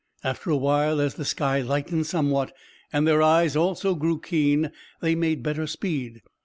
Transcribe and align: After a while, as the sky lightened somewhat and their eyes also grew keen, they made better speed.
After 0.23 0.49
a 0.49 0.57
while, 0.57 0.99
as 0.99 1.13
the 1.13 1.23
sky 1.25 1.61
lightened 1.61 2.07
somewhat 2.07 2.55
and 2.91 3.07
their 3.07 3.21
eyes 3.21 3.55
also 3.55 3.93
grew 3.93 4.19
keen, 4.19 4.71
they 4.99 5.13
made 5.13 5.43
better 5.43 5.67
speed. 5.67 6.23